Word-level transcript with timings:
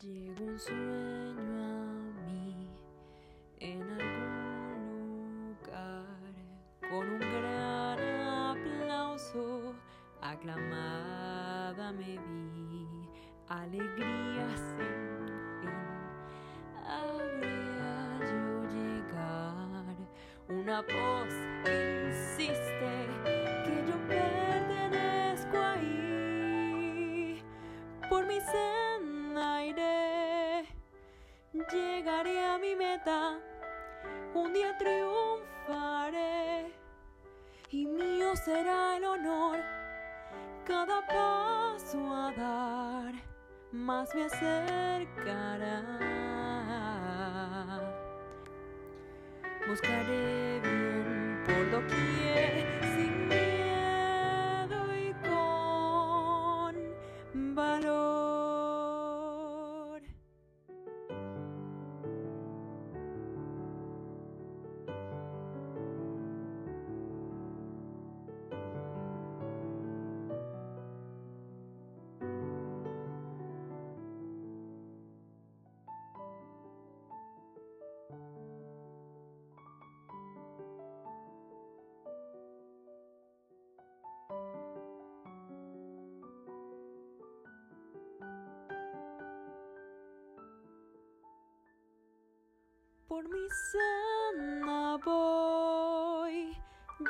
Llegó 0.00 0.44
un 0.44 0.58
sueño 0.58 1.62
a 1.62 2.28
mí 2.28 2.68
en 3.58 3.82
algún 3.82 5.56
lugar 5.56 6.34
con 6.88 7.08
un 7.08 7.18
gran 7.18 8.00
aplauso 8.52 9.74
aclamada 10.20 11.92
me 11.92 12.18
vi 12.18 13.08
alegría 13.48 14.25
una 20.66 20.82
voz 20.82 21.32
insiste 21.64 23.06
que 23.64 23.84
yo 23.86 23.96
pertenezco 24.08 25.58
ahí. 25.58 27.40
Por 28.10 28.26
mi 28.26 28.40
senda 28.40 29.64
iré, 29.64 30.64
llegaré 31.72 32.44
a 32.44 32.58
mi 32.58 32.74
meta, 32.74 33.38
un 34.34 34.52
día 34.52 34.76
triunfaré. 34.76 36.74
Y 37.70 37.86
mío 37.86 38.34
será 38.34 38.96
el 38.96 39.04
honor 39.04 39.60
cada 40.66 41.06
paso 41.06 42.12
a 42.12 42.32
dar, 42.32 43.14
más 43.70 44.12
me 44.16 44.24
acercará. 44.24 45.84
Buscaré 49.68 50.55
por 51.46 51.70
doquier 51.70 52.35
Por 93.16 93.24
mi 93.30 93.48
senda 93.72 94.98
voy, 95.02 96.54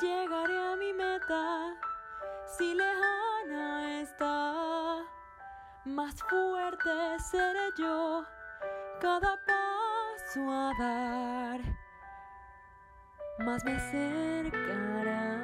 llegaré 0.00 0.58
a 0.72 0.76
mi 0.76 0.94
meta, 0.94 1.76
si 2.56 2.72
lejana 2.72 4.00
está, 4.00 5.04
más 5.84 6.14
fuerte 6.22 6.88
seré 7.30 7.68
yo, 7.76 8.24
cada 8.98 9.38
paso 9.44 10.40
a 10.50 10.72
dar, 10.78 11.60
más 13.40 13.62
me 13.66 13.72
acercará 13.72 15.36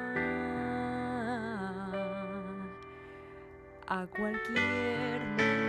a 3.85 4.07
cualquier 4.07 5.66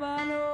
balo 0.00 0.45